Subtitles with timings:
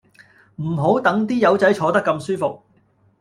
[0.55, 2.63] 唔好等啲友仔坐得咁舒服